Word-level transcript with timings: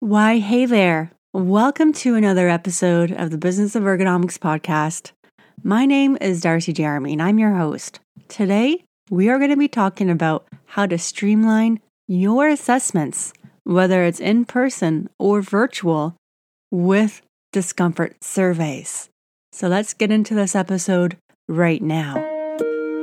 Why, 0.00 0.38
hey 0.38 0.64
there. 0.64 1.10
Welcome 1.32 1.92
to 1.94 2.14
another 2.14 2.48
episode 2.48 3.10
of 3.10 3.32
the 3.32 3.36
Business 3.36 3.74
of 3.74 3.82
Ergonomics 3.82 4.38
podcast. 4.38 5.10
My 5.64 5.86
name 5.86 6.16
is 6.20 6.40
Darcie 6.40 6.72
Jeremy 6.72 7.14
and 7.14 7.20
I'm 7.20 7.40
your 7.40 7.56
host. 7.56 7.98
Today, 8.28 8.84
we 9.10 9.28
are 9.28 9.38
going 9.38 9.50
to 9.50 9.56
be 9.56 9.66
talking 9.66 10.08
about 10.08 10.46
how 10.66 10.86
to 10.86 10.98
streamline 10.98 11.80
your 12.06 12.46
assessments, 12.48 13.32
whether 13.64 14.04
it's 14.04 14.20
in 14.20 14.44
person 14.44 15.10
or 15.18 15.42
virtual, 15.42 16.14
with 16.70 17.20
discomfort 17.52 18.22
surveys. 18.22 19.08
So 19.50 19.66
let's 19.66 19.94
get 19.94 20.12
into 20.12 20.32
this 20.32 20.54
episode 20.54 21.16
right 21.48 21.82
now. 21.82 22.14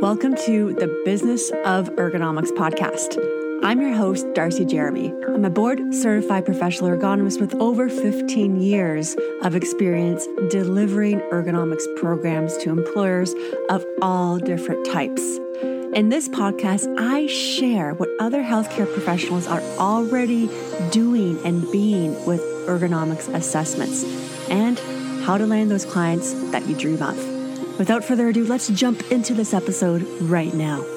Welcome 0.02 0.36
to 0.46 0.74
the 0.76 1.02
Business 1.04 1.52
of 1.66 1.90
Ergonomics 1.98 2.52
podcast. 2.52 3.45
I'm 3.64 3.82
your 3.82 3.94
host, 3.94 4.26
Darcie 4.34 4.70
Jeremy. 4.70 5.14
I'm 5.28 5.46
a 5.46 5.50
board 5.50 5.94
certified 5.94 6.46
professional 6.46 6.90
ergonomist 6.90 7.40
with 7.40 7.56
over 7.56 7.90
15 7.90 8.62
years 8.62 9.16
of 9.42 9.56
experience 9.56 10.28
delivering 10.50 11.20
ergonomics 11.32 11.84
programs 11.96 12.58
to 12.58 12.70
employers 12.70 13.34
of 13.70 13.86
all 14.02 14.38
different 14.38 14.86
types. 14.86 15.22
In 15.94 16.10
this 16.10 16.30
podcast, 16.30 16.94
I 17.00 17.28
share 17.28 17.94
what 17.94 18.10
other 18.20 18.44
healthcare 18.44 18.92
professionals 18.92 19.48
are 19.48 19.62
already 19.80 20.50
doing 20.92 21.40
and 21.46 21.72
being 21.72 22.14
with 22.26 22.42
ergonomics 22.68 23.34
assessments 23.34 24.04
and 24.50 24.78
how 25.24 25.38
to 25.38 25.46
land 25.46 25.72
those 25.72 25.86
clients 25.86 26.34
that 26.52 26.68
you 26.68 26.76
dream 26.76 27.02
of. 27.02 27.18
Without 27.80 28.04
further 28.04 28.30
ado, 28.30 28.46
let's 28.46 28.68
jump 28.70 29.12
into 29.12 29.34
this 29.34 29.54
episode 29.54 30.04
right 30.22 30.54
now. 30.54 30.95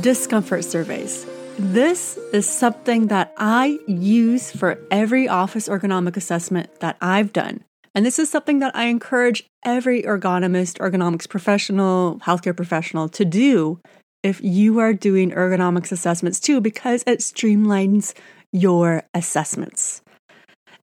Discomfort 0.00 0.64
surveys. 0.64 1.26
This 1.58 2.16
is 2.32 2.48
something 2.48 3.08
that 3.08 3.34
I 3.36 3.78
use 3.86 4.50
for 4.50 4.78
every 4.90 5.28
office 5.28 5.68
ergonomic 5.68 6.16
assessment 6.16 6.80
that 6.80 6.96
I've 7.00 7.32
done. 7.32 7.64
And 7.94 8.06
this 8.06 8.18
is 8.18 8.30
something 8.30 8.60
that 8.60 8.74
I 8.74 8.84
encourage 8.84 9.44
every 9.64 10.02
ergonomist, 10.02 10.78
ergonomics 10.78 11.28
professional, 11.28 12.18
healthcare 12.20 12.56
professional 12.56 13.08
to 13.10 13.24
do 13.24 13.80
if 14.22 14.40
you 14.42 14.78
are 14.78 14.94
doing 14.94 15.32
ergonomics 15.32 15.92
assessments 15.92 16.40
too, 16.40 16.60
because 16.60 17.02
it 17.06 17.18
streamlines 17.18 18.14
your 18.52 19.02
assessments. 19.12 20.02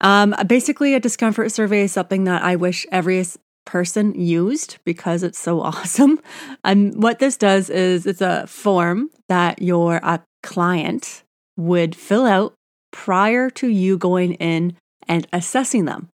Um, 0.02 0.36
basically, 0.46 0.94
a 0.94 1.00
discomfort 1.00 1.52
survey 1.52 1.84
is 1.84 1.92
something 1.92 2.26
that 2.26 2.44
I 2.44 2.56
wish 2.56 2.86
every 2.92 3.26
person 3.68 4.20
used 4.20 4.78
because 4.84 5.22
it's 5.22 5.38
so 5.38 5.62
awesome. 5.72 6.20
And 6.64 7.04
what 7.04 7.20
this 7.20 7.38
does 7.38 7.70
is 7.70 8.08
it's 8.08 8.22
a 8.22 8.48
form 8.48 9.12
that 9.30 9.62
your 9.62 10.00
uh, 10.04 10.18
client 10.42 11.24
would 11.56 11.96
fill 11.96 12.26
out 12.26 12.56
prior 12.92 13.50
to 13.52 13.68
you 13.68 13.98
going 13.98 14.34
in 14.36 14.76
and 15.08 15.28
assessing 15.32 15.86
them. 15.86 16.10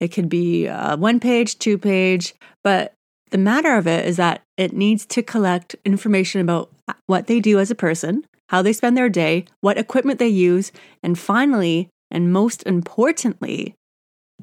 It 0.00 0.08
could 0.08 0.28
be 0.28 0.68
uh, 0.68 0.96
one 0.96 1.20
page, 1.20 1.58
two 1.58 1.78
page, 1.78 2.34
but 2.62 2.94
the 3.30 3.38
matter 3.38 3.76
of 3.76 3.86
it 3.86 4.06
is 4.06 4.16
that 4.16 4.42
it 4.56 4.72
needs 4.72 5.06
to 5.06 5.22
collect 5.22 5.76
information 5.84 6.40
about 6.40 6.70
uh, 6.88 6.94
what 7.06 7.26
they 7.26 7.40
do 7.40 7.58
as 7.58 7.70
a 7.70 7.74
person, 7.74 8.24
how 8.48 8.62
they 8.62 8.72
spend 8.72 8.96
their 8.96 9.08
day, 9.08 9.44
what 9.60 9.78
equipment 9.78 10.18
they 10.18 10.28
use, 10.28 10.72
and 11.02 11.18
finally, 11.18 11.88
and 12.10 12.32
most 12.32 12.62
importantly, 12.64 13.74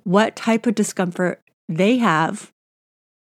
what 0.03 0.35
type 0.35 0.65
of 0.65 0.75
discomfort 0.75 1.41
they 1.77 1.97
have 1.97 2.51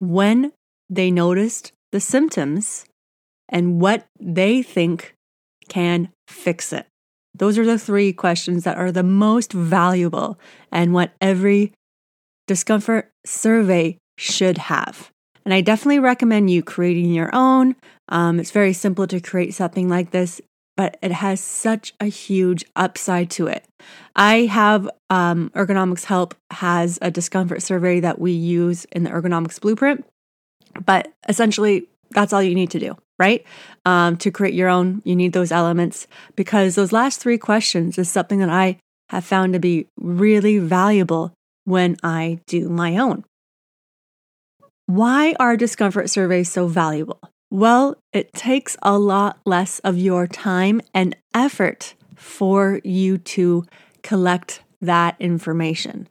when 0.00 0.52
they 0.90 1.10
noticed 1.10 1.72
the 1.92 2.00
symptoms 2.00 2.84
and 3.48 3.80
what 3.80 4.06
they 4.20 4.62
think 4.62 5.14
can 5.68 6.10
fix 6.28 6.72
it. 6.72 6.86
Those 7.34 7.58
are 7.58 7.64
the 7.64 7.78
three 7.78 8.12
questions 8.12 8.64
that 8.64 8.76
are 8.76 8.92
the 8.92 9.02
most 9.02 9.52
valuable 9.52 10.38
and 10.70 10.92
what 10.92 11.12
every 11.20 11.72
discomfort 12.46 13.10
survey 13.26 13.98
should 14.18 14.58
have. 14.58 15.10
And 15.44 15.52
I 15.52 15.60
definitely 15.60 15.98
recommend 15.98 16.50
you 16.50 16.62
creating 16.62 17.12
your 17.12 17.34
own. 17.34 17.76
Um, 18.08 18.38
it's 18.38 18.50
very 18.50 18.72
simple 18.72 19.06
to 19.08 19.20
create 19.20 19.54
something 19.54 19.88
like 19.88 20.10
this 20.10 20.40
but 20.76 20.96
it 21.02 21.12
has 21.12 21.40
such 21.40 21.94
a 22.00 22.06
huge 22.06 22.64
upside 22.76 23.30
to 23.30 23.46
it. 23.46 23.64
I 24.16 24.46
have 24.46 24.88
um, 25.10 25.50
Ergonomics 25.54 26.04
Help 26.04 26.34
has 26.50 26.98
a 27.02 27.10
discomfort 27.10 27.62
survey 27.62 28.00
that 28.00 28.18
we 28.18 28.32
use 28.32 28.84
in 28.86 29.04
the 29.04 29.10
Ergonomics 29.10 29.60
Blueprint, 29.60 30.04
but 30.84 31.12
essentially 31.28 31.88
that's 32.10 32.32
all 32.32 32.42
you 32.42 32.54
need 32.54 32.70
to 32.70 32.78
do, 32.78 32.96
right? 33.18 33.44
Um, 33.84 34.16
to 34.18 34.30
create 34.30 34.54
your 34.54 34.68
own, 34.68 35.02
you 35.04 35.16
need 35.16 35.32
those 35.32 35.52
elements 35.52 36.06
because 36.36 36.74
those 36.74 36.92
last 36.92 37.20
three 37.20 37.38
questions 37.38 37.98
is 37.98 38.10
something 38.10 38.38
that 38.38 38.50
I 38.50 38.78
have 39.10 39.24
found 39.24 39.52
to 39.52 39.58
be 39.58 39.86
really 39.96 40.58
valuable 40.58 41.32
when 41.64 41.96
I 42.02 42.40
do 42.46 42.68
my 42.68 42.96
own. 42.96 43.24
Why 44.86 45.34
are 45.40 45.56
discomfort 45.56 46.10
surveys 46.10 46.50
so 46.50 46.66
valuable? 46.66 47.20
Well, 47.50 47.96
it 48.12 48.32
takes 48.32 48.76
a 48.82 48.98
lot 48.98 49.38
less 49.44 49.78
of 49.80 49.96
your 49.96 50.26
time 50.26 50.80
and 50.92 51.16
effort 51.34 51.94
for 52.16 52.80
you 52.84 53.18
to 53.18 53.64
collect 54.02 54.62
that 54.80 55.16
information. 55.20 56.08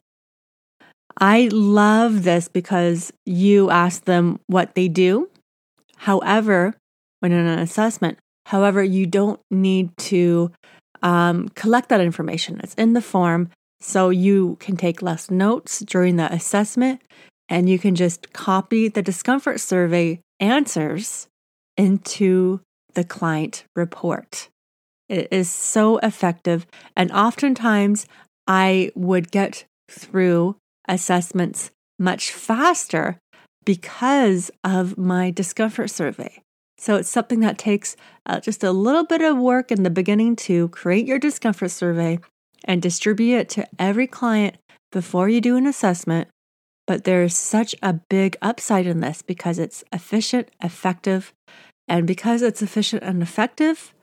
I 1.18 1.50
love 1.52 2.24
this 2.24 2.48
because 2.48 3.14
you 3.26 3.70
ask 3.70 4.06
them 4.06 4.40
what 4.48 4.76
they 4.76 4.88
do. 4.88 5.30
However, 5.98 6.76
when 7.20 7.32
in 7.32 7.46
an 7.46 7.60
assessment, 7.60 8.18
however, 8.48 8.84
you 8.84 9.06
don't 9.06 9.40
need 9.52 9.96
to 9.98 10.52
um, 11.02 11.50
collect 11.50 11.90
that 11.90 12.02
information. 12.02 12.60
It's 12.64 12.74
in 12.76 12.94
the 12.94 13.02
form, 13.02 13.50
so 13.80 14.10
you 14.10 14.58
can 14.60 14.76
take 14.76 15.02
less 15.02 15.30
notes 15.30 15.80
during 15.80 16.16
the 16.16 16.32
assessment 16.34 17.02
and 17.54 17.70
you 17.70 17.78
can 17.78 17.94
just 17.94 18.34
copy 18.34 18.88
the 18.88 19.04
discomfort 19.04 19.60
survey 19.60 20.20
answers 20.40 21.28
into 21.78 22.60
the 22.96 23.04
client 23.04 23.64
report. 23.76 24.50
It 25.08 25.28
is 25.30 25.52
so 25.52 26.00
effective. 26.00 26.66
And 26.96 27.12
oftentimes, 27.12 28.08
I 28.48 28.92
would 28.96 29.30
get 29.30 29.66
through 29.88 30.56
assessments 30.88 31.70
much 32.00 32.32
faster 32.32 33.20
because 33.64 34.50
of 34.64 34.98
my 34.98 35.30
discomfort 35.30 35.92
survey. 35.92 36.42
So 36.80 36.96
it's 36.96 37.10
something 37.10 37.42
that 37.42 37.60
takes 37.60 37.96
uh, 38.26 38.40
just 38.40 38.64
a 38.64 38.72
little 38.72 39.06
bit 39.06 39.22
of 39.22 39.38
work 39.38 39.72
in 39.72 39.84
the 39.84 39.92
beginning 39.92 40.36
to 40.38 40.70
create 40.70 41.06
your 41.06 41.20
discomfort 41.20 41.70
survey 41.70 42.18
and 42.66 42.82
distribute 42.82 43.38
it 43.38 43.50
to 43.50 43.68
every 43.78 44.08
client 44.08 44.58
before 44.92 45.30
you 45.30 45.40
do 45.40 45.56
an 45.56 45.68
assessment. 45.68 46.30
But 46.86 47.06
there's 47.06 47.36
such 47.36 47.76
a 47.82 47.94
big 48.10 48.36
upside 48.42 48.86
in 48.86 49.00
this 49.00 49.22
because 49.22 49.58
it's 49.58 49.84
efficient, 49.94 50.50
effective, 50.62 51.34
and 51.88 52.06
because 52.06 52.42
it's 52.42 52.62
efficient 52.62 53.04
and 53.04 53.22
effective, 53.22 53.94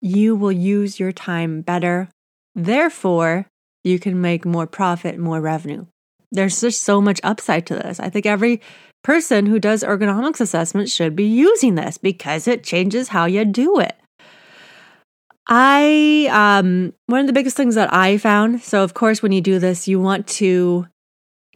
you 0.00 0.34
will 0.34 0.52
use 0.52 0.98
your 0.98 1.12
time 1.12 1.60
better. 1.60 2.08
Therefore, 2.54 3.46
you 3.82 3.98
can 3.98 4.20
make 4.20 4.44
more 4.44 4.66
profit, 4.66 5.18
more 5.18 5.40
revenue. 5.40 5.86
There's 6.32 6.60
just 6.60 6.82
so 6.82 7.00
much 7.00 7.20
upside 7.22 7.66
to 7.66 7.74
this. 7.74 8.00
I 8.00 8.08
think 8.08 8.26
every 8.26 8.60
person 9.02 9.46
who 9.46 9.58
does 9.60 9.84
ergonomics 9.84 10.40
assessments 10.40 10.92
should 10.92 11.14
be 11.14 11.26
using 11.26 11.74
this 11.74 11.98
because 11.98 12.48
it 12.48 12.64
changes 12.64 13.08
how 13.08 13.26
you 13.26 13.44
do 13.44 13.78
it. 13.78 13.96
I 15.46 16.28
um 16.32 16.94
one 17.06 17.20
of 17.20 17.26
the 17.26 17.34
biggest 17.34 17.56
things 17.56 17.74
that 17.74 17.92
I 17.92 18.16
found, 18.16 18.62
so 18.62 18.82
of 18.82 18.94
course 18.94 19.22
when 19.22 19.32
you 19.32 19.42
do 19.42 19.58
this, 19.58 19.86
you 19.86 20.00
want 20.00 20.26
to 20.28 20.86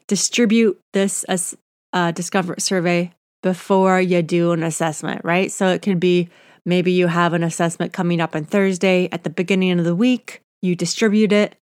distribute 0.08 0.80
this 0.92 1.22
as 1.24 1.56
uh, 1.92 2.10
discomfort 2.10 2.60
survey 2.60 3.12
before 3.42 4.00
you 4.00 4.20
do 4.22 4.52
an 4.52 4.62
assessment, 4.62 5.20
right? 5.24 5.52
So 5.52 5.68
it 5.68 5.82
can 5.82 5.98
be 5.98 6.28
maybe 6.64 6.92
you 6.92 7.06
have 7.06 7.32
an 7.32 7.44
assessment 7.44 7.92
coming 7.92 8.20
up 8.20 8.34
on 8.34 8.44
Thursday 8.44 9.08
at 9.12 9.22
the 9.22 9.30
beginning 9.30 9.78
of 9.78 9.84
the 9.84 9.94
week, 9.94 10.42
you 10.60 10.74
distribute 10.74 11.32
it. 11.32 11.54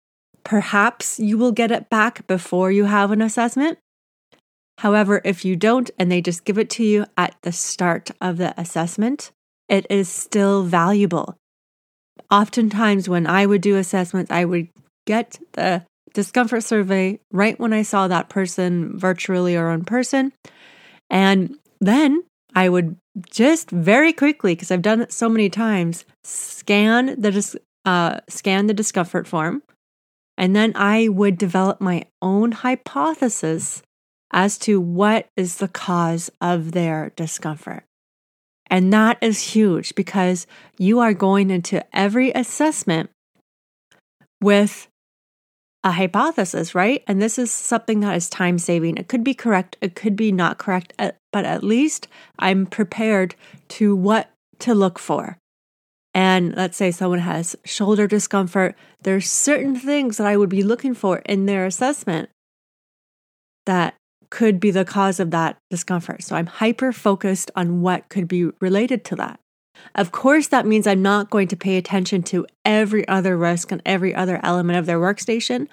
Perhaps 0.43 1.19
you 1.19 1.37
will 1.37 1.51
get 1.51 1.71
it 1.71 1.89
back 1.89 2.25
before 2.27 2.71
you 2.71 2.85
have 2.85 3.11
an 3.11 3.21
assessment. 3.21 3.77
However, 4.79 5.21
if 5.23 5.43
you 5.43 5.55
don't 5.55 5.89
and 5.97 6.11
they 6.11 6.21
just 6.21 6.45
give 6.45 6.57
it 6.57 6.69
to 6.71 6.83
you 6.83 7.05
at 7.17 7.35
the 7.41 7.51
start 7.51 8.11
of 8.21 8.37
the 8.37 8.59
assessment, 8.59 9.31
it 9.67 9.85
is 9.89 10.09
still 10.09 10.63
valuable. 10.63 11.35
Oftentimes, 12.29 13.09
when 13.09 13.27
I 13.27 13.45
would 13.45 13.61
do 13.61 13.77
assessments, 13.77 14.31
I 14.31 14.45
would 14.45 14.69
get 15.05 15.39
the 15.53 15.83
discomfort 16.15 16.63
survey 16.63 17.19
right 17.31 17.59
when 17.59 17.73
I 17.73 17.83
saw 17.83 18.07
that 18.07 18.29
person 18.29 18.97
virtually 18.97 19.55
or 19.55 19.71
in 19.71 19.85
person. 19.85 20.33
And 21.11 21.57
then 21.79 22.23
I 22.55 22.69
would 22.69 22.95
just 23.29 23.69
very 23.69 24.13
quickly, 24.13 24.55
because 24.55 24.71
I've 24.71 24.81
done 24.81 25.01
it 25.01 25.13
so 25.13 25.29
many 25.29 25.49
times, 25.49 26.05
scan 26.23 27.19
the 27.19 27.59
uh, 27.85 28.21
scan 28.27 28.65
the 28.65 28.73
discomfort 28.73 29.27
form, 29.27 29.61
and 30.37 30.55
then 30.55 30.71
I 30.75 31.09
would 31.09 31.37
develop 31.37 31.79
my 31.79 32.05
own 32.21 32.53
hypothesis 32.53 33.83
as 34.31 34.57
to 34.59 34.81
what 34.81 35.27
is 35.37 35.57
the 35.57 35.67
cause 35.67 36.31
of 36.41 36.71
their 36.71 37.11
discomfort. 37.15 37.83
And 38.67 38.91
that 38.91 39.17
is 39.21 39.53
huge 39.53 39.93
because 39.93 40.47
you 40.79 40.99
are 40.99 41.13
going 41.13 41.51
into 41.51 41.85
every 41.95 42.31
assessment 42.31 43.11
with 44.41 44.87
a 45.85 45.91
hypothesis, 45.91 46.73
right? 46.73 47.03
And 47.07 47.21
this 47.21 47.37
is 47.37 47.51
something 47.51 47.99
that 47.99 48.17
is 48.17 48.27
time 48.27 48.57
saving. 48.57 48.97
It 48.97 49.07
could 49.07 49.23
be 49.23 49.35
correct, 49.35 49.77
it 49.81 49.93
could 49.93 50.15
be 50.15 50.31
not 50.31 50.57
correct, 50.57 50.93
uh, 50.97 51.11
but 51.31 51.45
at 51.45 51.63
least 51.63 52.07
I'm 52.39 52.65
prepared 52.65 53.35
to 53.69 53.95
what 53.95 54.31
to 54.59 54.73
look 54.73 54.97
for. 54.97 55.37
And 56.15 56.55
let's 56.55 56.75
say 56.75 56.89
someone 56.89 57.19
has 57.19 57.55
shoulder 57.65 58.07
discomfort, 58.07 58.75
there's 59.03 59.29
certain 59.29 59.75
things 59.75 60.17
that 60.17 60.25
I 60.25 60.37
would 60.37 60.49
be 60.49 60.63
looking 60.63 60.95
for 60.95 61.17
in 61.19 61.45
their 61.45 61.67
assessment 61.67 62.29
that 63.67 63.93
could 64.31 64.59
be 64.59 64.71
the 64.71 64.85
cause 64.85 65.19
of 65.19 65.29
that 65.31 65.57
discomfort. 65.69 66.23
So 66.23 66.35
I'm 66.35 66.47
hyper 66.47 66.91
focused 66.93 67.51
on 67.55 67.81
what 67.81 68.09
could 68.09 68.27
be 68.27 68.45
related 68.59 69.05
to 69.05 69.15
that. 69.17 69.39
Of 69.95 70.11
course, 70.11 70.47
that 70.47 70.65
means 70.65 70.87
I'm 70.87 71.01
not 71.01 71.29
going 71.29 71.47
to 71.49 71.55
pay 71.55 71.77
attention 71.77 72.23
to 72.23 72.45
every 72.63 73.07
other 73.07 73.37
risk 73.37 73.71
and 73.71 73.81
every 73.85 74.13
other 74.13 74.39
element 74.43 74.79
of 74.79 74.85
their 74.85 74.99
workstation. 74.99 75.67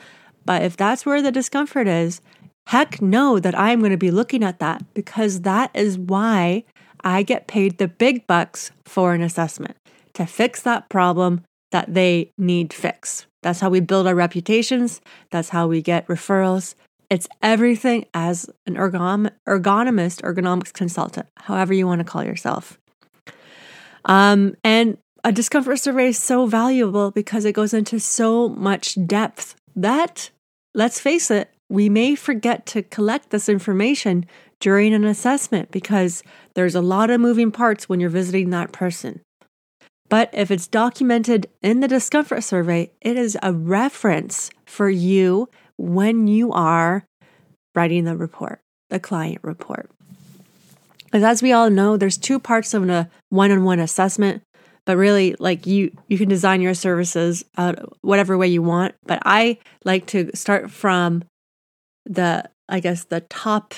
But 0.45 0.63
if 0.63 0.77
that's 0.77 1.07
where 1.07 1.23
the 1.23 1.33
discomfort 1.33 1.89
is, 1.89 2.21
heck 2.69 3.01
no, 3.01 3.39
that 3.39 3.59
I'm 3.59 3.81
going 3.81 3.91
to 3.91 3.97
be 3.97 4.11
looking 4.11 4.43
at 4.43 4.59
that 4.61 4.83
because 4.95 5.43
that 5.43 5.71
is 5.75 5.99
why 5.99 6.65
I 7.05 7.23
get 7.23 7.47
paid 7.47 7.79
the 7.79 7.89
big 7.89 8.27
bucks 8.27 8.71
for 8.85 9.15
an 9.15 9.23
assessment 9.23 9.77
to 10.15 10.27
fix 10.27 10.63
that 10.63 10.89
problem 10.89 11.43
that 11.73 11.93
they 11.93 12.31
need 12.39 12.73
fix. 12.73 13.27
That's 13.43 13.61
how 13.61 13.71
we 13.71 13.81
build 13.81 14.07
our 14.07 14.15
reputations. 14.15 15.01
That's 15.31 15.49
how 15.49 15.67
we 15.67 15.83
get 15.83 16.07
referrals. 16.07 16.75
It's 17.11 17.29
everything 17.43 18.07
as 18.15 18.49
an 18.67 18.77
ergon- 18.77 19.33
ergonomist, 19.49 20.23
ergonomics 20.23 20.73
consultant, 20.73 21.27
however 21.37 21.75
you 21.75 21.87
want 21.87 21.99
to 21.99 22.05
call 22.05 22.25
yourself. 22.25 22.79
Um, 24.05 24.57
and 24.65 24.99
a 25.25 25.33
discomfort 25.33 25.79
survey 25.79 26.09
is 26.09 26.19
so 26.19 26.47
valuable 26.47 27.11
because 27.11 27.45
it 27.45 27.53
goes 27.53 27.73
into 27.73 28.01
so 28.01 28.49
much 28.49 28.99
depth 29.07 29.55
that, 29.77 30.31
let's 30.75 31.01
face 31.01 31.31
it, 31.31 31.51
we 31.69 31.89
may 31.89 32.15
forget 32.15 32.67
to 32.67 32.83
collect 32.83 33.31
this 33.31 33.49
information 33.49 34.27
during 34.61 34.93
an 34.93 35.05
assessment 35.05 35.71
because 35.71 36.23
there's 36.55 36.75
a 36.75 36.81
lot 36.81 37.11
of 37.11 37.21
moving 37.21 37.51
parts 37.51 37.89
when 37.89 38.01
you're 38.01 38.11
visiting 38.11 38.51
that 38.51 38.73
person. 38.73 39.21
But 40.09 40.29
if 40.35 40.51
it's 40.51 40.67
documented 40.67 41.47
in 41.63 41.81
the 41.81 41.89
discomfort 41.89 42.45
survey, 42.45 42.93
it 43.01 43.17
is 43.17 43.39
a 43.43 43.53
reference 43.53 44.51
for 44.67 44.91
you 44.91 45.49
when 45.79 46.27
you 46.29 46.53
are 46.53 47.07
writing 47.75 48.05
the 48.05 48.17
report, 48.17 48.61
the 48.91 49.01
client 49.01 49.39
report. 49.43 49.91
Because 51.13 51.25
as 51.25 51.43
we 51.43 51.53
all 51.53 51.69
know, 51.69 51.99
there's 51.99 52.17
two 52.17 52.41
parts 52.41 52.73
of 52.73 52.89
a 52.89 53.09
one-on-one 53.29 53.79
assessment, 53.79 54.43
but 54.87 54.97
really 54.97 55.37
like 55.39 55.67
you 55.67 55.95
you 56.09 56.17
can 56.17 56.29
design 56.29 56.63
your 56.63 56.73
services 56.73 57.45
uh, 57.59 57.75
whatever 58.01 58.39
way 58.39 58.49
you 58.49 58.63
want, 58.63 58.95
but 59.05 59.21
I 59.27 59.59
like 59.85 60.07
to 60.07 60.31
start 60.35 60.71
from 60.71 61.23
the 62.07 62.49
I 62.67 62.81
guess 62.81 63.05
the 63.05 63.21
top 63.21 63.75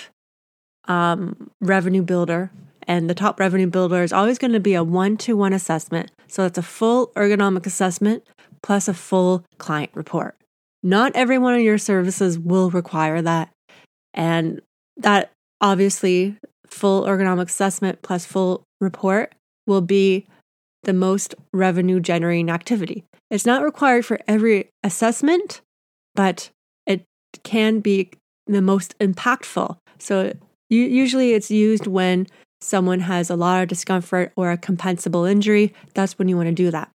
um, 0.86 1.50
revenue 1.60 2.02
builder 2.02 2.52
and 2.86 3.10
the 3.10 3.14
top 3.14 3.40
revenue 3.40 3.66
builder 3.66 4.04
is 4.04 4.12
always 4.12 4.38
going 4.38 4.52
to 4.52 4.60
be 4.60 4.74
a 4.74 4.84
one 4.84 5.16
to 5.18 5.36
one 5.36 5.52
assessment. 5.52 6.12
So 6.28 6.44
it's 6.44 6.58
a 6.58 6.62
full 6.62 7.08
ergonomic 7.16 7.66
assessment 7.66 8.22
plus 8.62 8.86
a 8.86 8.94
full 8.94 9.44
client 9.58 9.90
report. 9.94 10.36
Not 10.82 11.12
every 11.16 11.38
one 11.38 11.54
of 11.54 11.62
your 11.62 11.78
services 11.78 12.38
will 12.38 12.70
require 12.70 13.20
that. 13.22 13.50
And 14.12 14.60
that 14.98 15.32
obviously, 15.60 16.36
full 16.66 17.04
ergonomic 17.04 17.48
assessment 17.48 18.02
plus 18.02 18.24
full 18.24 18.62
report 18.80 19.34
will 19.66 19.80
be 19.80 20.26
the 20.84 20.92
most 20.92 21.34
revenue 21.52 22.00
generating 22.00 22.50
activity. 22.50 23.04
It's 23.30 23.46
not 23.46 23.62
required 23.62 24.04
for 24.04 24.18
every 24.28 24.68
assessment, 24.82 25.60
but 26.14 26.50
it 26.86 27.04
can 27.42 27.80
be 27.80 28.10
the 28.46 28.62
most 28.62 28.96
impactful. 28.98 29.76
So 29.98 30.34
usually 30.68 31.32
it's 31.32 31.50
used 31.50 31.86
when 31.86 32.26
someone 32.60 33.00
has 33.00 33.30
a 33.30 33.36
lot 33.36 33.62
of 33.62 33.68
discomfort 33.68 34.32
or 34.36 34.50
a 34.50 34.58
compensable 34.58 35.30
injury. 35.30 35.72
That's 35.94 36.18
when 36.18 36.28
you 36.28 36.36
want 36.36 36.48
to 36.48 36.54
do 36.54 36.70
that. 36.70 36.90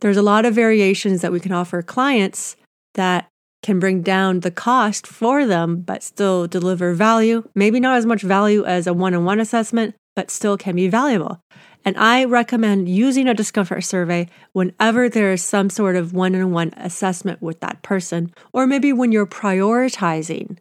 There's 0.00 0.16
a 0.16 0.22
lot 0.22 0.44
of 0.44 0.54
variations 0.54 1.22
that 1.22 1.32
we 1.32 1.40
can 1.40 1.52
offer 1.52 1.82
clients 1.82 2.56
that 2.94 3.28
can 3.62 3.78
bring 3.78 4.02
down 4.02 4.40
the 4.40 4.50
cost 4.50 5.06
for 5.06 5.46
them, 5.46 5.80
but 5.80 6.02
still 6.02 6.46
deliver 6.46 6.94
value. 6.94 7.48
Maybe 7.54 7.80
not 7.80 7.96
as 7.96 8.06
much 8.06 8.22
value 8.22 8.64
as 8.64 8.86
a 8.86 8.94
one 8.94 9.14
on 9.14 9.24
one 9.24 9.40
assessment, 9.40 9.94
but 10.14 10.30
still 10.30 10.56
can 10.56 10.76
be 10.76 10.88
valuable. 10.88 11.40
And 11.84 11.96
I 11.98 12.24
recommend 12.24 12.88
using 12.88 13.28
a 13.28 13.34
discomfort 13.34 13.84
survey 13.84 14.28
whenever 14.52 15.08
there 15.08 15.32
is 15.32 15.42
some 15.42 15.70
sort 15.70 15.94
of 15.94 16.12
one 16.12 16.34
on 16.34 16.50
one 16.50 16.72
assessment 16.76 17.40
with 17.40 17.60
that 17.60 17.82
person, 17.82 18.32
or 18.52 18.66
maybe 18.66 18.92
when 18.92 19.12
you're 19.12 19.26
prioritizing 19.26 20.58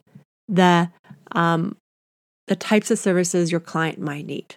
the, 0.47 0.91
um, 1.31 1.77
the 2.47 2.55
types 2.55 2.91
of 2.91 2.99
services 2.99 3.51
your 3.51 3.59
client 3.59 3.99
might 3.99 4.27
need. 4.27 4.55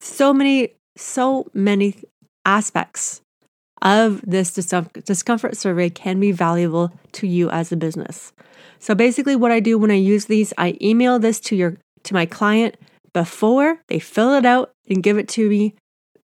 So 0.00 0.34
many, 0.34 0.74
so 0.96 1.46
many 1.54 1.96
aspects 2.44 3.22
of 3.82 4.22
this 4.22 4.52
discomfort 4.52 5.56
survey 5.56 5.90
can 5.90 6.20
be 6.20 6.32
valuable 6.32 6.92
to 7.12 7.26
you 7.26 7.50
as 7.50 7.72
a 7.72 7.76
business. 7.76 8.32
So 8.78 8.94
basically 8.94 9.36
what 9.36 9.52
I 9.52 9.60
do 9.60 9.76
when 9.76 9.90
I 9.90 9.94
use 9.94 10.26
these, 10.26 10.52
I 10.56 10.78
email 10.80 11.18
this 11.18 11.40
to 11.40 11.56
your 11.56 11.76
to 12.04 12.14
my 12.14 12.26
client 12.26 12.76
before 13.12 13.78
they 13.88 13.98
fill 13.98 14.34
it 14.34 14.46
out 14.46 14.72
and 14.88 15.02
give 15.02 15.18
it 15.18 15.28
to 15.28 15.48
me 15.48 15.74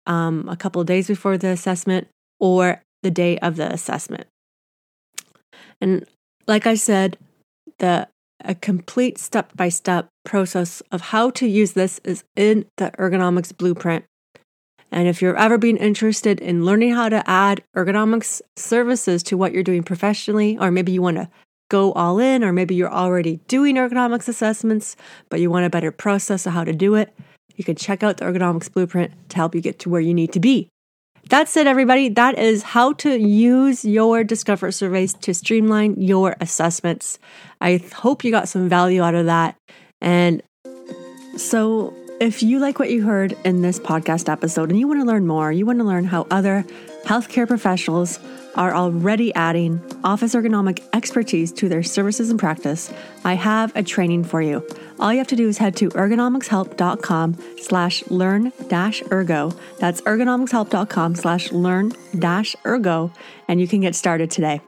um, 0.06 0.48
a 0.50 0.57
couple 0.57 0.83
days 0.83 1.07
before 1.07 1.38
the 1.38 1.50
assessment 1.50 2.07
or 2.39 2.81
the 3.03 3.12
day 3.12 3.38
of 3.39 3.56
the 3.56 3.71
assessment. 3.71 4.27
And 5.80 6.06
like 6.48 6.65
I 6.68 6.75
said, 6.75 7.18
the 7.80 8.07
a 8.44 8.56
complete 8.56 9.18
step 9.18 9.56
by 9.56 9.69
step 9.69 10.07
process 10.25 10.81
of 10.92 11.01
how 11.01 11.30
to 11.30 11.48
use 11.48 11.74
this 11.74 12.00
is 12.03 12.24
in 12.36 12.65
the 12.77 12.92
ergonomics 12.98 13.56
blueprint 13.56 14.03
and 14.92 15.08
if 15.08 15.22
you're 15.22 15.38
ever 15.38 15.58
been 15.58 15.78
interested 15.78 16.40
in 16.42 16.66
learning 16.66 16.94
how 16.94 17.10
to 17.10 17.28
add 17.30 17.64
ergonomics 17.76 18.42
services 18.56 19.24
to 19.24 19.38
what 19.38 19.54
you're 19.54 19.64
doing 19.64 19.84
professionally, 19.84 20.58
or 20.58 20.70
maybe 20.72 20.92
you 20.92 21.02
want 21.02 21.18
to 21.18 21.30
go 21.70 21.94
all 21.94 22.20
in, 22.20 22.44
or 22.44 22.52
maybe 22.52 22.76
you're 22.76 22.92
already 22.92 23.40
doing 23.48 23.76
ergonomics 23.76 24.28
assessments, 24.28 24.98
but 25.30 25.40
you 25.40 25.50
want 25.50 25.66
a 25.66 25.70
better 25.70 25.92
process 25.92 26.46
of 26.46 26.52
how 26.52 26.66
to 26.66 26.74
do 26.74 26.96
it, 26.96 27.14
you 27.56 27.64
can 27.64 27.76
check 27.76 28.04
out 28.04 28.18
the 28.18 28.26
ergonomics 28.26 28.72
blueprint 28.72 29.14
to 29.30 29.38
help 29.38 29.56
you 29.56 29.62
get 29.62 29.80
to 29.80 29.90
where 29.90 30.02
you 30.02 30.14
need 30.14 30.34
to 30.34 30.40
be. 30.40 30.68
That's 31.30 31.56
it, 31.56 31.68
everybody. 31.68 32.10
That 32.10 32.38
is 32.38 32.64
how 32.64 32.94
to 32.94 33.18
use 33.18 33.86
your 33.86 34.24
discomfort 34.24 34.74
surveys 34.74 35.13
to 35.13 35.34
streamline 35.34 36.01
your 36.01 36.36
assessments. 36.42 37.20
I 37.62 37.77
hope 37.94 38.24
you 38.24 38.32
got 38.32 38.50
some 38.50 38.68
value 38.68 39.01
out 39.01 39.15
of 39.15 39.27
that. 39.27 39.56
And 40.01 40.42
so 41.38 41.94
if 42.22 42.44
you 42.44 42.60
like 42.60 42.78
what 42.78 42.92
you 42.92 43.01
heard 43.01 43.36
in 43.44 43.63
this 43.63 43.80
podcast 43.80 44.32
episode 44.32 44.70
and 44.70 44.80
you 44.80 44.88
want 44.88 45.00
to 45.00 45.06
learn 45.06 45.25
more, 45.25 45.51
you 45.51 45.66
want 45.66 45.80
to 45.80 45.84
learn 45.84 46.06
how 46.06 46.28
other 46.30 46.63
healthcare 47.04 47.48
professionals 47.48 48.20
are 48.54 48.75
already 48.75 49.34
adding 49.34 49.82
office 50.04 50.36
ergonomic 50.36 50.84
expertise 50.94 51.51
to 51.51 51.68
their 51.68 51.82
services 51.82 52.30
and 52.30 52.40
practice, 52.40 52.94
I 53.25 53.34
have 53.34 53.75
a 53.75 53.82
training 53.82 54.25
for 54.25 54.40
you. 54.40 54.63
All 55.00 55.12
you 55.12 55.18
have 55.18 55.30
to 55.30 55.36
do 55.36 55.48
is 55.48 55.58
head 55.58 55.75
to 55.78 55.90
ergonomicshelp.com 55.90 57.38
slash 57.58 58.06
learn 58.12 58.54
dash 58.68 59.01
ergo. 59.12 59.51
That's 59.80 60.01
ergonomicshelp.com 60.01 61.16
slash 61.16 61.51
learn 61.51 61.94
dash 62.20 62.56
ergo, 62.68 63.12
and 63.48 63.60
you 63.60 63.68
can 63.68 63.82
get 63.82 63.96
started 63.96 64.30
today. 64.30 64.62